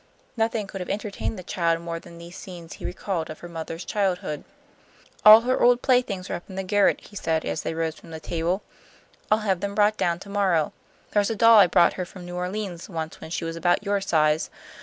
Nothing 0.35 0.65
could 0.65 0.81
have 0.81 0.89
entertained 0.89 1.37
the 1.37 1.43
child 1.43 1.79
more 1.79 1.99
than 1.99 2.17
these 2.17 2.35
scenes 2.35 2.73
he 2.73 2.85
recalled 2.85 3.29
of 3.29 3.37
her 3.41 3.47
mother's 3.47 3.85
childhood. 3.85 4.43
"All 5.23 5.41
her 5.41 5.61
old 5.61 5.83
playthings 5.83 6.27
are 6.27 6.33
up 6.33 6.49
in 6.49 6.55
the 6.55 6.63
garret," 6.63 6.99
he 6.99 7.15
said, 7.15 7.45
as 7.45 7.61
they 7.61 7.75
rose 7.75 7.93
from 7.97 8.09
the 8.09 8.19
table. 8.19 8.63
"I'll 9.29 9.37
have 9.45 9.59
them 9.59 9.75
brought 9.75 9.97
down 9.97 10.17
to 10.21 10.29
morrow. 10.29 10.73
There's 11.11 11.29
a 11.29 11.35
doll 11.35 11.59
I 11.59 11.67
brought 11.67 11.93
her 11.93 12.05
from 12.05 12.25
New 12.25 12.35
Orleans 12.35 12.89
once 12.89 13.21
when 13.21 13.29
she 13.29 13.45
was 13.45 13.55
about 13.55 13.83
your 13.85 14.01
size. 14.01 14.49